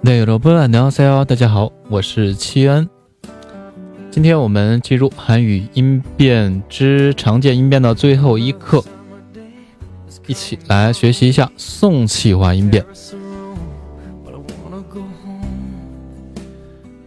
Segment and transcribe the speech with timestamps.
[0.00, 2.88] 那有不안녕하세요大家好，我是七恩。
[4.10, 8.82] 今天我们进入韩语音变之常见音变的最后一课，
[10.26, 12.84] 一起来学习一下送气化音变。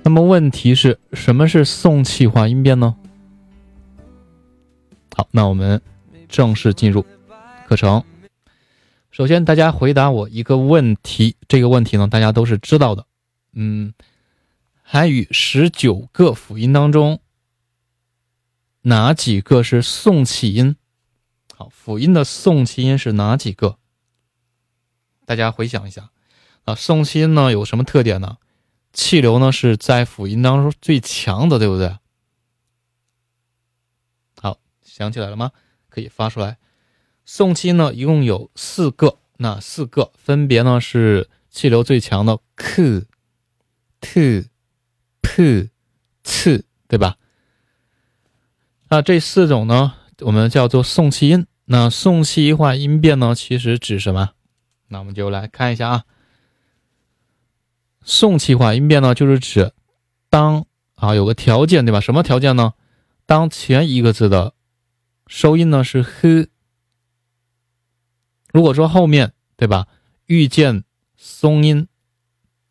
[0.04, 2.96] 那么问题是什么是送气化音变呢？
[5.16, 5.82] 好，那我们
[6.28, 7.06] 正式进入
[7.68, 8.04] 课程。
[9.15, 11.37] 首先，大家回答我一个问题。
[11.47, 13.07] 这个问题呢，大家都是知道的。
[13.53, 13.95] 嗯，
[14.83, 17.21] 韩语十九个辅音当中，
[18.81, 20.75] 哪几个是送气音？
[21.55, 23.79] 好，辅音的送气音是哪几个？
[25.25, 26.11] 大家回想一下
[26.65, 28.39] 啊，送气音呢有什么特点呢？
[28.93, 31.97] 气流呢是在辅音当中最强的，对不对？
[34.43, 35.53] 好，想起来了吗？
[35.89, 36.59] 可以发出来。
[37.27, 43.05] 送气呢，一共有四个，那四个分别呢是气流最强的 k、
[44.01, 44.47] t、
[45.23, 45.71] p、
[46.23, 47.17] c，对吧？
[48.89, 51.47] 那这四种呢，我们叫做送气音。
[51.65, 54.33] 那送气化音变呢，其实指什么？
[54.89, 56.05] 那我们就来看一下啊。
[58.03, 59.73] 送气化音变呢，就是指
[60.29, 62.01] 当啊有个条件，对吧？
[62.01, 62.75] 什么条件呢？
[63.25, 64.53] 当前一个字的
[65.27, 66.49] 收音呢是 h。
[68.55, 69.89] 如果说后面对吧
[70.27, 70.85] 遇见
[71.17, 71.89] 松音，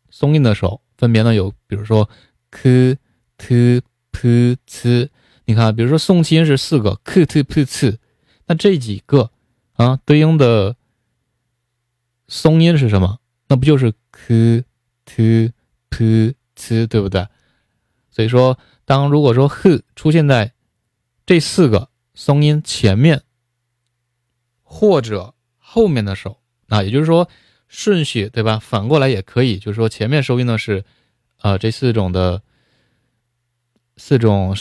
[0.08, 2.08] 松音的时候，分别呢有，比如说
[2.50, 2.96] k、
[3.36, 5.10] t、p、c，
[5.44, 7.98] 你看，比如说送气音是四个 k、t、p、c，
[8.46, 9.30] 那这几个
[9.74, 10.74] 啊对应的
[12.28, 13.18] 松音是什么？
[13.48, 14.64] 那不就是 k、
[15.04, 15.52] t、
[15.90, 17.28] p、c，对不对？
[18.10, 20.54] 所以说，当如果说 h 出现在
[21.26, 23.22] 这四个松音前面，
[24.62, 25.33] 或者
[25.74, 27.28] 后面的手啊，也就是说
[27.66, 28.60] 顺序对吧？
[28.60, 30.84] 反过来也可以，就是说前面收音呢是，
[31.40, 32.40] 呃，这四种的
[33.96, 34.56] 四种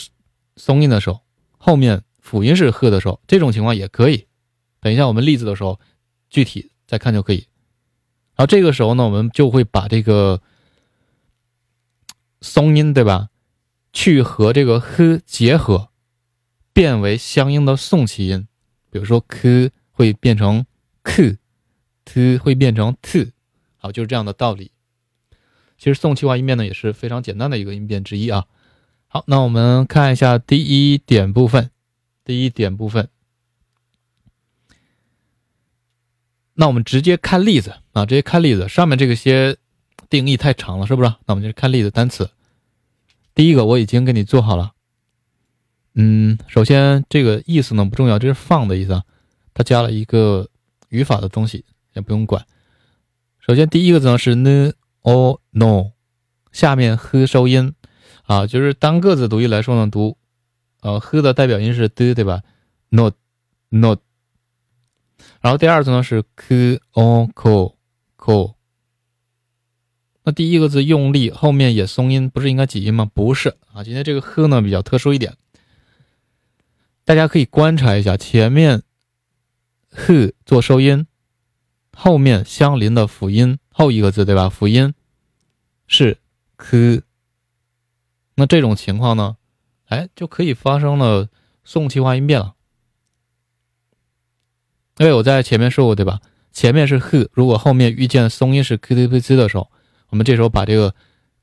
[0.55, 1.21] 松音的时候，
[1.59, 4.25] 后面辅音是呵的时候，这种情况也可以。
[4.81, 5.79] 等一下我们例子的时候
[6.31, 7.47] 具体再看就可以。
[8.35, 10.41] 然后这个时候呢，我们就会把这个
[12.41, 13.29] 松音对吧，
[13.91, 15.89] 去和这个呵结合，
[16.73, 18.47] 变为相应的送气音，
[18.89, 20.65] 比如说 k 会变成。
[21.03, 21.37] K
[22.05, 23.31] t 会变成 t，
[23.77, 24.71] 好，就是这样的道理。
[25.77, 28.45] 其实送气化音变呢也是非常简单的一个音变之一啊。
[29.07, 31.69] 好，那我们看一下第一点部分。
[32.25, 33.09] 第一点部分，
[36.53, 38.69] 那我们直接看例子啊，直接看例子。
[38.69, 39.57] 上面这个些
[40.09, 41.09] 定义太长了，是不是？
[41.25, 42.29] 那我们就看例子单词。
[43.35, 44.71] 第一个我已经给你做好了。
[45.95, 49.03] 嗯，首先这个意思呢不重要，这是放的意思啊，
[49.53, 50.49] 它加了一个。
[50.93, 52.45] 语法的东西也不用管。
[53.39, 55.91] 首先，第一个字呢是 n o no，
[56.51, 57.73] 下面 h 收音
[58.25, 60.17] 啊，就是单个字读音来说呢，读
[60.81, 62.43] 呃 h 的代表音是 d，对吧
[62.89, 63.11] ？no
[63.69, 63.97] no。
[65.41, 67.73] 然后第二字呢是 k o ko
[68.15, 68.53] ko。
[70.23, 73.09] 那第一个字用力，后面也松音，不是应该挤音吗？
[73.13, 75.35] 不是啊，今天这个 h 呢比较特殊一点，
[77.03, 78.83] 大家可以观察一下前面。
[79.95, 81.05] H 做收音，
[81.95, 84.49] 后面相邻的辅音后一个字对吧？
[84.49, 84.93] 辅音
[85.87, 86.17] 是
[86.57, 87.01] k，
[88.35, 89.37] 那这种情况呢，
[89.85, 91.29] 哎，就可以发生了
[91.63, 92.55] 送气化音变了。
[94.97, 96.19] 因为我在前面说过对吧？
[96.51, 99.71] 前面是 h，如果后面遇见松音是 k t p c 的时候，
[100.09, 100.93] 我们这时候把这个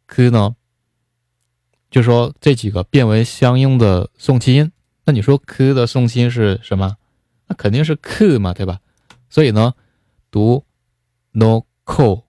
[0.07, 0.55] k 呢，
[1.91, 4.71] 就说这几个变为相应的送气音。
[5.05, 6.97] 那你说 k 的送气音是什么？
[7.51, 8.79] 那肯定是 k 嘛，对吧？
[9.29, 9.75] 所以呢，
[10.31, 10.65] 读
[11.33, 12.23] no ko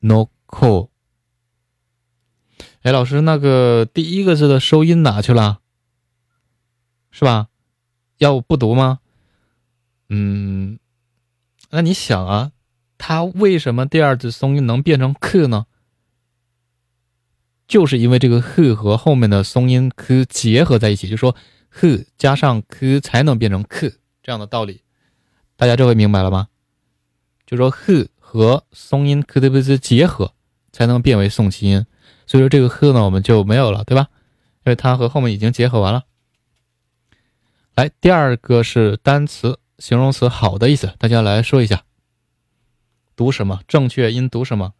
[0.00, 0.88] no ko。
[2.82, 5.60] 哎，老师，那个第一个字的收音哪去了？
[7.12, 7.48] 是吧？
[8.18, 8.98] 要不读吗？
[10.08, 10.80] 嗯，
[11.70, 12.50] 那你想啊，
[12.98, 15.66] 它为什么第二字松音能变成 k 呢？
[17.68, 21.36] 就是因为这个 h 和后面的松音 k 结合在一起，就说
[21.68, 23.92] h 加上 k 才能变成 k。
[24.28, 24.82] 这样的道理，
[25.56, 26.48] 大家这回明白了吗？
[27.46, 30.34] 就说 h 和松音 k t p z 结合，
[30.70, 31.86] 才能变为送气音。
[32.26, 34.08] 所以说这个 h 呢，我们就没有了，对吧？
[34.66, 36.04] 因为它和后面已经结合完了。
[37.74, 41.84] 来，第二个是单词、形容词“好的”意思，大家来说一下，
[43.16, 43.62] 读什么？
[43.66, 44.74] 正确音读什么？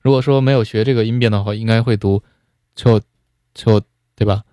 [0.00, 2.22] 如果说没有学这个音变的话，应该会读
[2.76, 3.00] 错
[3.54, 3.80] 错，
[4.14, 4.44] 对吧？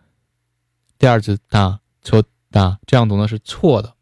[0.98, 3.97] 第二字大错大，这样读呢是错的。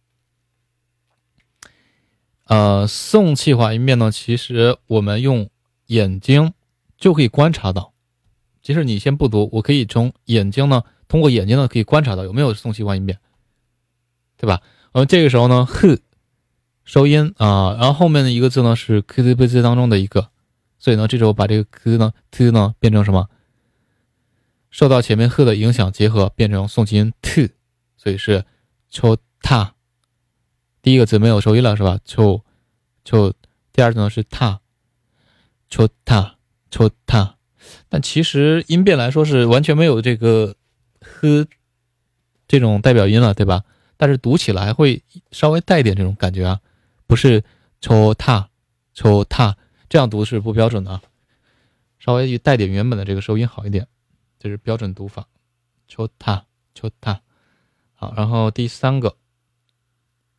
[2.45, 5.49] 呃，送气化音变呢，其实我们用
[5.87, 6.53] 眼睛
[6.97, 7.93] 就可以观察到。
[8.61, 13.19] 即使你先不读，我可以从眼睛呢，通过眼睛呢，可以观察到有没有送气化音变，
[14.37, 14.61] 对吧？
[14.91, 15.99] 呃，这个时候呢，h
[16.83, 20.29] 收音啊，然后后面的一个字呢是 k z b z 当中的一个，
[20.79, 23.27] 所以呢，这时候把这个 k 呢 t 呢变成什么？
[24.69, 27.51] 受到前面 h 的影响，结合变成送气音 t，
[27.97, 28.45] 所以是
[28.91, 29.74] cho ta。
[30.85, 32.43] 第一个字没有收音了，是吧？cho
[33.03, 33.33] cho，
[33.73, 36.33] 第二个呢是 ta，cho ta
[36.69, 37.33] cho ta。
[37.89, 40.55] 但其实音变来说是完全没有这个
[41.01, 41.47] 呵
[42.47, 43.63] 这种代表音了，对吧？
[43.97, 45.01] 但是读起来会
[45.31, 46.61] 稍微带点这种感觉啊，
[47.07, 47.43] 不是
[47.81, 48.49] 抽踏，
[48.93, 49.57] 抽踏
[49.89, 51.01] 这样读是不标准的啊，
[51.97, 53.87] 稍微带点原本的这个收音好一点，
[54.37, 55.25] 这是标准读法
[55.87, 56.45] 抽踏，
[56.75, 57.21] 抽踏。
[57.95, 59.17] 好，然后第三个，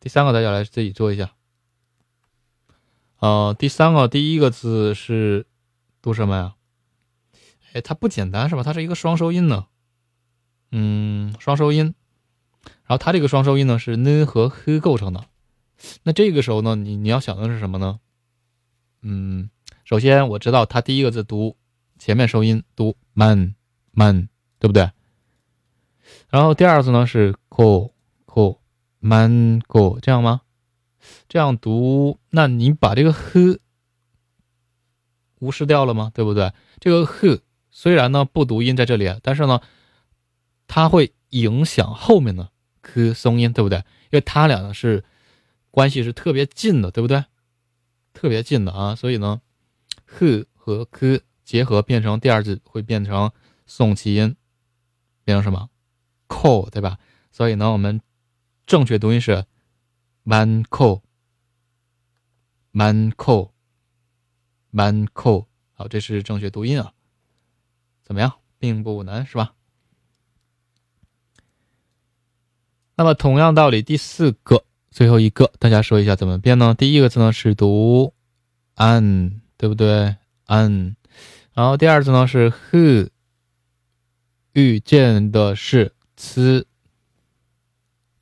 [0.07, 1.33] 第三个大家来自己做一下。
[3.19, 5.47] 呃，第三个第一个字是
[6.01, 6.55] 读什么呀？
[7.73, 8.63] 哎，它不简单是吧？
[8.63, 9.67] 它是一个双收音呢，
[10.71, 11.93] 嗯，双收音。
[12.63, 15.25] 然后它这个双收音呢是 n 和 h 构成的。
[16.03, 17.99] 那这个时候呢，你你要想的是什么呢？
[19.01, 19.49] 嗯，
[19.83, 21.57] 首先我知道它第一个字读
[21.99, 23.55] 前面收音读 man
[23.91, 24.89] man，对不对？
[26.29, 27.91] 然后第二个字呢是 co
[28.25, 28.59] co
[29.07, 30.41] mango 这样吗？
[31.29, 33.59] 这样读，那你把这个 h
[35.39, 36.11] 无视掉了吗？
[36.13, 36.51] 对不对？
[36.79, 39.61] 这个 h 虽然呢不读音在这里，但是呢，
[40.67, 42.49] 它会影响后面的
[42.81, 43.77] k 松音，对不对？
[43.77, 45.05] 因为它俩呢是
[45.71, 47.23] 关系是特别近的，对不对？
[48.13, 49.41] 特别近的啊，所以呢
[50.05, 53.31] ，h 和 k 结合变成第二字会变成
[53.65, 54.35] 送气音，
[55.23, 55.69] 变成什么
[56.27, 56.97] ？call 对吧？
[57.31, 58.01] 所以呢，我们
[58.67, 59.45] 正确读音是
[60.23, 61.01] man co
[62.71, 63.51] man co
[64.69, 65.45] man co。
[65.71, 66.91] 好，这是正确读音啊。
[68.03, 69.53] 怎么样，并不难，是吧？
[72.95, 76.75] 那么同样道理，第四个最后一个，大家说一下怎么变呢？
[76.77, 78.13] 第一个字呢是读
[78.75, 80.17] an，对不对
[80.47, 80.95] ？an，
[81.53, 83.09] 然后第二个字呢是 who，
[84.51, 86.65] 遇见的是 c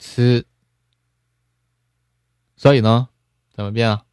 [0.05, 0.45] c，c，
[2.55, 3.09] 所以呢，
[3.51, 4.05] 怎么变啊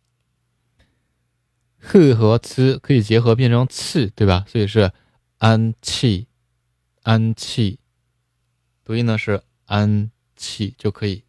[1.80, 4.44] ？h 和 c 可以结合变成次，对吧？
[4.48, 4.92] 所以是。
[5.44, 6.28] 安气，
[7.02, 7.80] 安气，
[8.84, 11.24] 读音呢是安气就可以。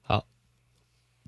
[0.00, 0.26] 好，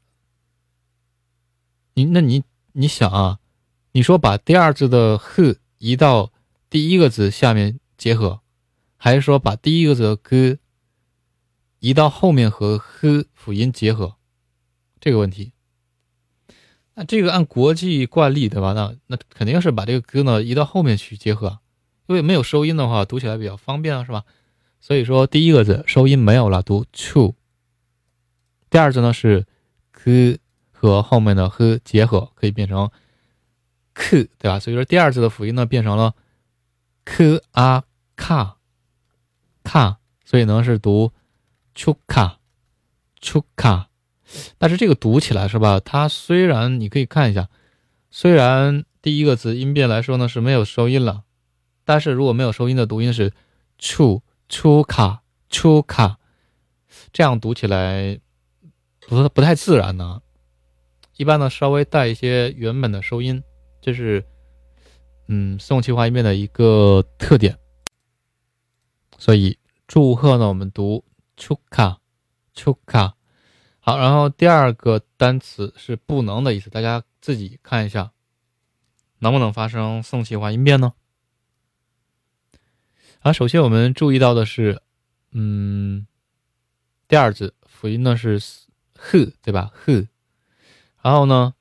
[1.95, 3.39] 你那你你想啊，
[3.91, 6.31] 你说把第二字的 h 移到
[6.69, 8.39] 第一个字下面结合，
[8.95, 10.59] 还是说把第一个字的 k
[11.79, 14.15] 移到后面和 h 辅音结合？
[14.99, 15.53] 这个问题。
[16.95, 18.73] 那这个按国际惯例，对吧？
[18.73, 21.59] 那那肯定是把这个 g 呢移到后面去结合，
[22.07, 24.25] 因为没有收音的话，读起来比较方便啊，是吧？
[24.81, 27.35] 所以说第一个字收音没有了，读 chu。
[28.69, 29.45] 第二字呢是
[29.93, 30.39] k
[30.71, 32.91] 和后面的 h 结合，可以变成
[33.93, 34.59] k，对吧？
[34.59, 36.13] 所以说第二字的辅音呢变成了
[37.05, 37.83] k a
[38.17, 38.55] ka
[39.63, 39.95] ka，
[40.25, 41.13] 所以呢是读
[41.75, 42.37] chuka
[43.21, 43.85] chuka。
[44.57, 45.79] 但是这个读起来是吧？
[45.79, 47.49] 它虽然你可以看一下，
[48.11, 51.23] 虽然第一个字音变来说呢是没有收音了，
[51.83, 53.33] 但是如果没有收音的读音是
[53.79, 56.17] chu chuka chuka，
[57.11, 58.19] 这样读起来
[59.07, 60.21] 不不太自然呢。
[61.17, 63.41] 一般呢稍微带一些原本的收音，
[63.81, 64.23] 这是
[65.27, 67.57] 嗯宋气化音变的一个特点。
[69.17, 69.57] 所以
[69.87, 71.03] 祝贺呢我们读
[71.39, 71.97] chuka
[72.53, 73.13] chuka。
[73.79, 78.11] 好，然后第二个单词是不能的意思，大家自己看一下，
[79.19, 80.93] 能不能发生送气化音变呢？
[83.21, 84.81] 啊，首先我们注意到的是，
[85.31, 86.05] 嗯，
[87.07, 88.39] 第二字辅音呢是
[88.93, 90.07] h，对吧？h，
[91.01, 91.55] 然后呢，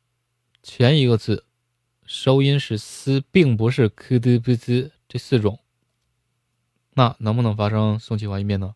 [0.63, 1.47] 前一个字
[2.05, 5.61] 收音是 s，并不是 k d b z 这四种，
[6.95, 8.75] 那能不能发生送气化音变呢？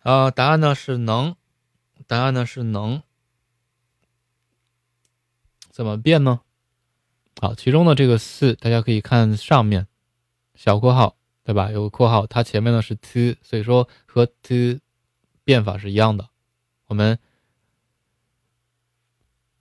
[0.00, 1.36] 啊，答案呢是能，
[2.06, 3.02] 答案呢是能，
[5.70, 6.40] 怎么变呢？
[7.40, 9.86] 好，其中的这个四，大家可以看上面
[10.54, 11.70] 小括号，对吧？
[11.70, 14.80] 有个括号，它前面呢是 t，所以说和 t
[15.44, 16.30] 变法是一样的。
[16.86, 17.18] 我们，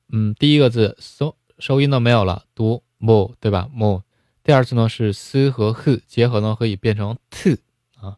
[0.09, 4.03] 嗯，第一个字收收音都没有了，读 mo，对吧？mo。
[4.43, 7.59] 第二次呢是 s 和 h 结合呢，可以变成 t
[7.99, 8.17] 啊，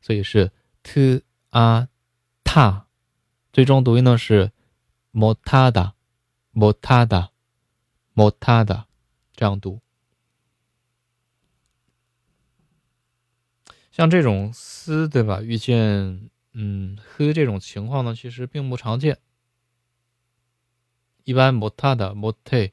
[0.00, 0.50] 所以是
[0.82, 1.22] t。
[1.58, 1.88] 啊，
[2.44, 2.86] 塔，
[3.52, 4.52] 最终读音呢是
[5.10, 5.96] 莫塔达，
[6.52, 7.32] 莫塔达，
[8.12, 8.86] 莫塔达，
[9.34, 9.80] 这样读。
[13.90, 15.40] 像这种丝，对吧？
[15.42, 19.18] 遇见嗯呵这种情况呢，其实并不常见。
[21.24, 22.70] 一般莫塔达、莫泰，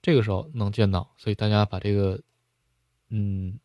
[0.00, 2.22] 这个时候能见到，所以大家把这个
[3.10, 3.60] 嗯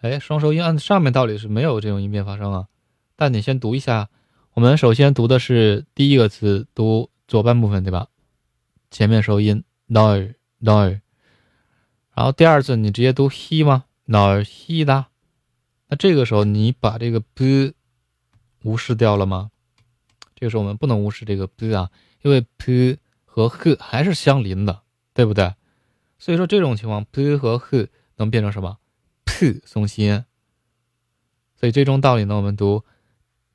[0.00, 2.68] 哎，双收音按上面道理是没有这种音变发生啊，
[3.16, 4.10] 但你先读一下，
[4.52, 8.06] 我们首先读的是第一个词，读左半部分，对吧？
[8.90, 10.16] 前面收音 no
[10.58, 11.00] no，
[12.14, 15.06] 然后第二次你直接读 he 吗？no he 的，
[15.88, 17.74] 那这个时候你把这个 b
[18.62, 19.50] 无视掉了吗？
[20.34, 21.90] 这个时候我们不能无视这个 b 啊，
[22.22, 25.54] 因为 p 和 h 还是相邻的，对不对？
[26.18, 28.78] 所以说这种情况 p 和 h 能变成什么
[29.24, 30.24] ？p 松心，
[31.54, 32.84] 所以这种道理呢，我们读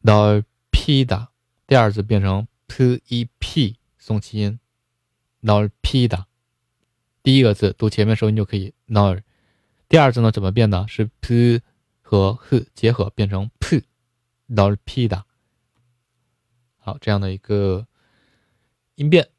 [0.02, 1.30] no p 的，
[1.68, 4.60] 第二次变成 p e p 松气音。
[5.44, 6.26] N 批的，
[7.22, 9.18] 第一个字读前面收音就可以，no
[9.90, 10.88] 第二字呢怎么变的？
[10.88, 11.62] 是 p
[12.02, 13.84] 和 h 结合变成 p
[14.48, 15.26] n 批的。
[16.78, 17.88] 好，这样的一个
[18.96, 19.30] 音变。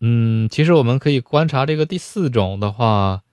[0.00, 3.24] 嗯，其实我们可以观察这个第四种的话，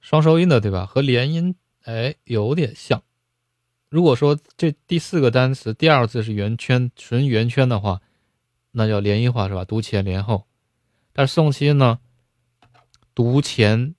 [0.00, 0.86] 双收音的，对吧？
[0.86, 3.02] 和连音哎有点像。
[3.88, 8.00] 如果说这第四个单词第二个字是圆圈纯圆圈的话，
[8.72, 9.64] 那叫连音化是吧？
[9.64, 10.46] 读前连后。
[11.14, 12.00] 但是送气呢，
[13.14, 13.94] 读前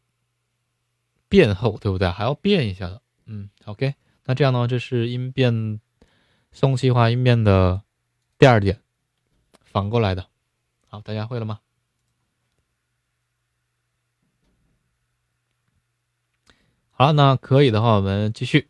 [1.28, 2.10] 变后，对不对？
[2.10, 3.02] 还要变一下的。
[3.26, 3.96] 嗯，OK。
[4.26, 5.80] 那这样呢，这是音变
[6.52, 7.82] 送气化音变的
[8.38, 8.82] 第二点。
[9.64, 10.28] 反过来的。
[10.88, 11.62] 好，大家会了吗？
[16.92, 18.70] 好了，那可以的话，我们继续。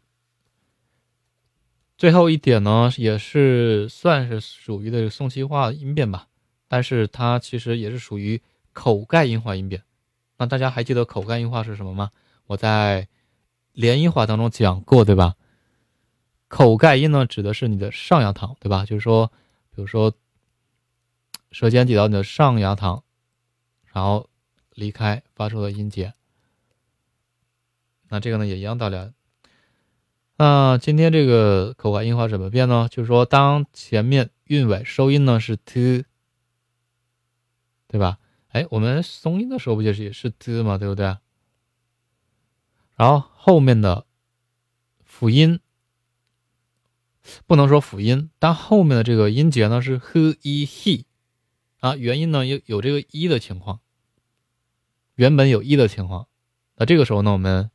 [1.98, 6.28] 最后一点呢，也是算是属于的送气化音变吧，
[6.68, 8.42] 但是它其实也是属于
[8.74, 9.84] 口盖音化音变。
[10.38, 12.12] 那大家还记得口盖音化是什么吗？
[12.48, 13.08] 我在
[13.72, 15.36] 连音化当中讲过，对吧？
[16.48, 18.86] 口盖音呢，指的是你的上牙膛，对吧？
[18.86, 19.32] 就是说，
[19.74, 20.14] 比如说，
[21.52, 23.02] 舌尖抵到你的上牙膛，
[23.86, 24.30] 然后
[24.74, 26.14] 离开发出的音节。
[28.10, 29.12] 那这个呢也一样道理。
[30.38, 32.88] 那今天这个口盖音化怎么变呢？
[32.92, 36.06] 就是说，当前面韵尾收音呢是 t，
[37.96, 38.18] 对吧？
[38.50, 41.06] 哎，我们松音的时候不就是也是 t 嘛，对不对？
[42.98, 44.06] 然后后面的
[45.06, 45.62] 辅音
[47.48, 51.06] 不能说辅音，但后面的这个音节呢是 h i he
[51.80, 53.80] 啊，元音呢有有这个一的情况，
[55.16, 56.28] 原本有一的情况，
[56.76, 57.72] 那这个时候呢我们。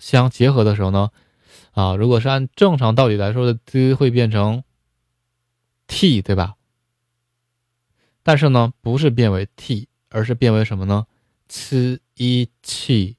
[0.00, 1.12] 相结合的时候呢，
[1.70, 4.64] 啊，如果是按正常道理来说的，t 会变成
[5.86, 6.56] t，对吧？
[8.24, 11.06] 但是呢，不是变为 t，而是变为什么呢
[11.48, 13.18] ？c 一气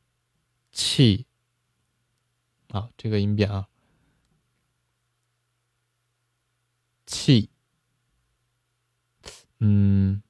[0.72, 1.26] 气，
[2.70, 3.68] 啊，这个音变啊，
[7.06, 7.50] 气，
[9.60, 10.24] 嗯，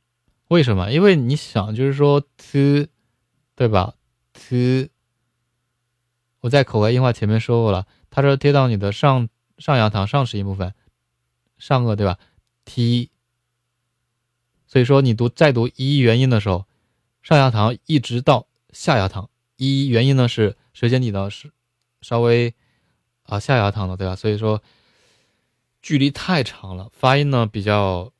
[0.49, 0.91] 为什么？
[0.91, 2.89] 因为你想，就是说 t，
[3.55, 3.95] 对吧
[4.33, 4.91] ？t
[6.41, 10.75] 我在口外音化前面说过了，它是贴到你的上上牙膛上齿音部分，
[11.57, 12.19] 上颚对吧
[12.65, 13.09] ？t，
[14.67, 16.65] 所以说你读再读一一元音的时候，
[17.21, 21.51] 上牙膛一直到下牙膛，一一元音呢是舌尖抵到是
[22.01, 22.53] 稍微
[23.23, 24.15] 啊下牙膛的对吧？
[24.15, 24.61] 所以说
[25.81, 28.11] 距离太长了，发音呢比较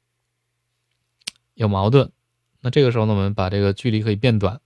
[1.53, 2.11] 有矛盾。
[2.61, 4.59] 那这个时候呢，我们把这个距离可以变短，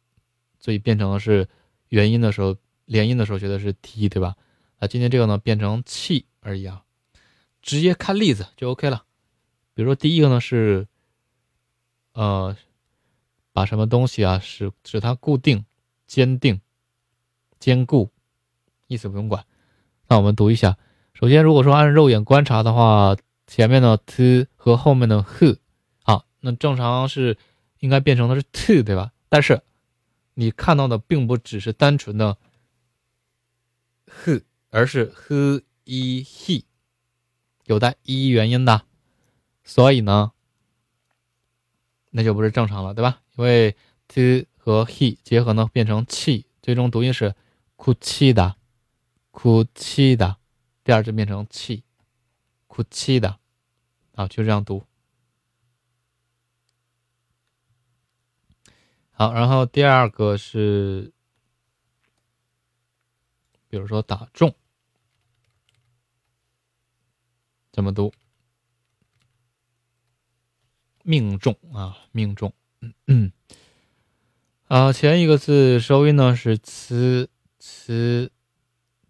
[0.60, 1.48] 所以变成了是
[1.90, 2.56] 元音的时候。
[2.90, 4.36] 连音的时候学的是 t，对吧？
[4.80, 6.82] 那今天这个呢变成气而已啊，
[7.62, 9.04] 直接看例子就 OK 了。
[9.76, 10.88] 比如说第一个呢是，
[12.14, 12.56] 呃，
[13.54, 15.66] 把什么东西啊使使它固定、
[16.08, 16.60] 坚定、
[17.60, 18.12] 坚固，
[18.88, 19.46] 意思不用管。
[20.08, 20.78] 那我们读一下。
[21.14, 25.58] 首先，如果说按肉眼观察的话，前面的 t 和后面的 h，
[26.02, 27.38] 好，那正常是
[27.80, 29.12] 应该变成的是 t，对吧？
[29.28, 29.62] 但是
[30.34, 32.38] 你看到的并不只是单纯的。
[34.08, 36.64] h，而是 h i he，
[37.66, 38.84] 有带 i 元音的，
[39.64, 40.32] 所以呢，
[42.10, 43.22] 那就不是正常了，对吧？
[43.36, 43.76] 因为
[44.08, 47.36] t 和 he 结合呢，变成气，最终读音是
[47.76, 48.56] ku chi da
[49.32, 50.36] ku chi da，
[50.84, 51.84] 第二字变成气
[52.68, 53.38] ku chi da，
[54.16, 54.84] 啊，就这样读。
[59.12, 61.14] 好，然后第二个是。
[63.72, 64.56] 比如说打中，
[67.72, 68.12] 怎么读？
[71.10, 72.54] 命中啊，命中。
[72.82, 73.32] 嗯嗯。
[74.68, 77.28] 啊，前一个字收音呢是“呲
[77.60, 78.30] 呲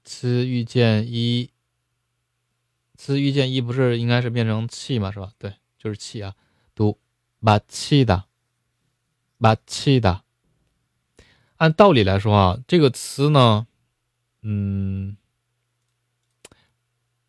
[0.05, 1.51] 呲”，遇见一
[2.97, 5.11] ，“呲”遇见一，不是应该是变成气嘛？
[5.11, 5.33] 是吧？
[5.37, 6.33] 对，就是气啊。
[6.73, 6.97] 读
[7.41, 8.23] 把气的，
[9.37, 10.23] 把气的。
[11.57, 13.67] 按道理来说啊，这个词呢。
[14.41, 15.17] 嗯，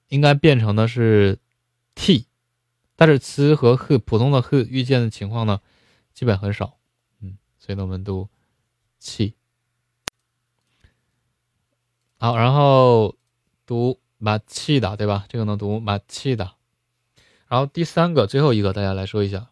[0.06, 1.40] 应该变成的是
[1.96, 2.28] t，
[3.00, 5.62] 但是 c 和和普通的和遇见的情况呢，
[6.12, 6.76] 基本很少。
[7.22, 8.28] 嗯，所以呢，我们读
[8.98, 9.36] 气。
[12.18, 13.16] 好，然后
[13.64, 15.24] 读马气的，对吧？
[15.30, 16.52] 这个能读马气的。
[17.48, 19.48] 然后第三个，最后一个，大家来说一下，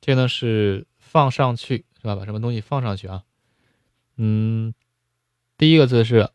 [0.00, 2.16] 这个呢是放上去，是吧？
[2.16, 3.24] 把什么东西放上去啊？
[4.16, 4.72] 嗯，
[5.58, 6.30] 第一个字是。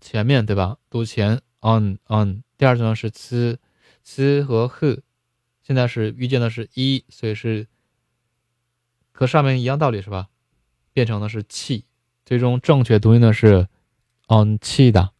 [0.00, 0.78] 前面对吧？
[0.88, 3.58] 读前 on on，第二个呢是 c
[4.02, 5.02] c 和和
[5.68, 7.66] 现在是遇见的是一，所以是
[9.12, 10.30] 和上面一样道理是吧？
[10.94, 11.84] 变成的是气，
[12.24, 13.68] 最终正确读音呢是
[14.28, 15.10] on 气的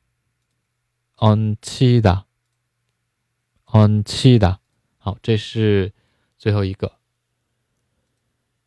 [1.20, 2.24] on 气的
[3.66, 4.60] on 气的。
[4.96, 5.92] 好，这是
[6.38, 6.92] 最后一个。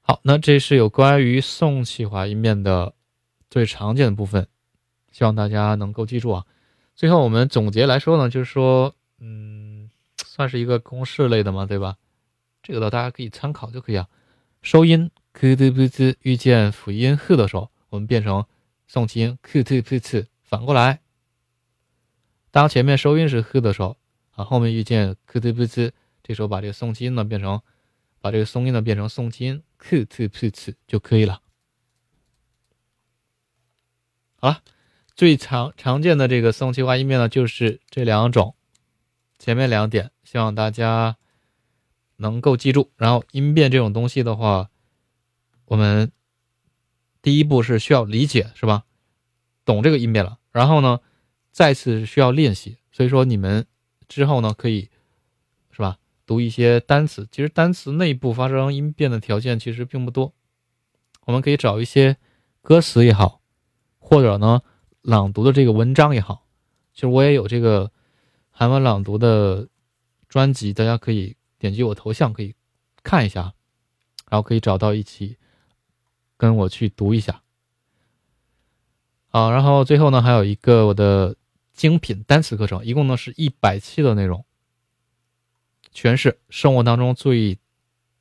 [0.01, 2.93] 好，那这是有关于送气化音变的
[3.49, 4.47] 最常见的部分。
[5.11, 6.45] 希望大家能够记住啊！
[6.93, 9.80] 最后我们总结来说呢，就是说，嗯，
[10.33, 11.97] 算是一个公式类的嘛，对吧？
[12.63, 14.07] 这个呢，大家可以参考就可以啊。
[14.61, 18.45] 收音 k t p c 遇见辅音 h 的时候，我们变成
[18.87, 21.01] 送气音 k t p c 反过来。
[22.49, 23.97] 当前面收音是 h 的时候，
[24.31, 25.91] 啊，后面遇见 k t p c
[26.23, 27.61] 这时候把这个送气音呢变成
[28.21, 31.41] 把这个松音呢变成送气音 k t p c 就可以了。
[34.37, 34.61] 好了，
[35.13, 38.55] 最常常见的这个送气化音变呢，就是这两种，
[39.39, 41.17] 前面两点，希望大家
[42.15, 42.89] 能够记住。
[42.95, 44.69] 然后音变这种东西的话，
[45.65, 46.09] 我们
[47.21, 48.85] 第一步是需要理解，是吧？
[49.65, 51.01] 懂这个音变了，然后呢，
[51.51, 52.77] 再次需要练习。
[52.93, 53.65] 所以说你们
[54.07, 54.89] 之后呢，可以
[55.71, 55.97] 是吧？
[56.25, 60.33] 读一些单词，其实单词内部发生音变的条件其实并不多，
[61.25, 62.15] 我们可以找一些
[62.61, 63.41] 歌词也好。
[63.99, 64.61] 或者呢，
[65.01, 66.45] 朗读的这个文章也好，
[66.93, 67.91] 其实我也有这个
[68.49, 69.67] 韩文朗读的
[70.31, 72.55] 专辑，大家可以点击我头像可以
[73.03, 73.53] 看一下，
[74.29, 75.35] 然后可以找到一起
[76.37, 77.41] 跟我去读一下。
[79.27, 81.35] 好，然后最后呢，还有一个我的
[81.73, 84.45] 精品单词课程，一共呢是一百期的内容，
[85.91, 87.59] 全是生活当中最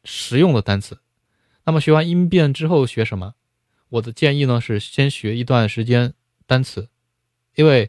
[0.02, 0.98] 实用的单词。
[1.64, 3.34] 那么学完音变之后学什么？
[3.88, 6.88] 我的建议呢是先学一段时间单词，
[7.54, 7.88] 因为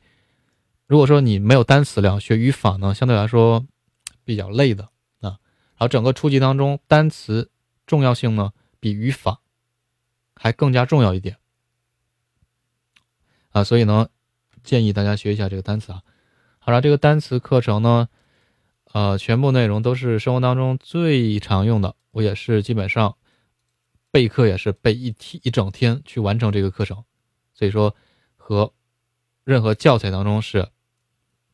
[0.85, 3.65] 如果说你没有单词量，学语法呢相对来说
[4.31, 4.85] 比较累的
[5.19, 5.37] 啊。
[5.75, 7.51] 然后整个初级当中，单词
[7.85, 9.41] 重要性呢比语法
[10.35, 11.37] 还更加重要一点
[13.49, 14.07] 啊，所以呢
[14.63, 16.01] 建议大家学一下这个单词啊。
[16.59, 18.07] 好了，这个单词课程呢，
[18.93, 23.17] 呃，全部内容都是生活当中最常用的，我也是基本上。
[24.13, 27.05] 备课也是备一天一整天去完成这个课程，
[27.53, 27.95] 所以说
[28.35, 28.73] 和
[29.45, 30.67] 任何教材当中是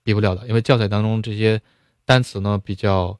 [0.01, 1.61] 比不了的，因为教材当中这些
[2.07, 3.19] 单词呢比较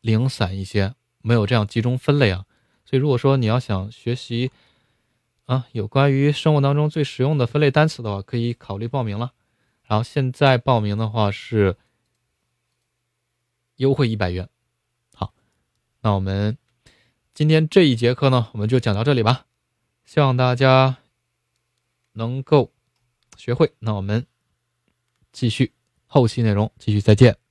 [0.00, 2.46] 零散一些，没有这样集中分类啊。
[2.84, 4.52] 所以如果说你要想学习
[5.46, 9.32] 啊有关于生活当中最实用的分类单词的话，可以考虑报名了。
[9.82, 11.76] 然后现在报名的话是
[13.76, 14.48] 优惠一百元。
[15.14, 15.34] 好，
[16.02, 16.56] 那我们。
[17.32, 19.46] 今天这一节课呢，我们就讲到这里吧。
[20.04, 20.98] 希望大家
[22.12, 22.70] 能够
[23.36, 23.72] 学会。
[23.78, 24.26] 那我们
[25.32, 25.72] 继续
[26.06, 27.49] 后期内容，继续再见。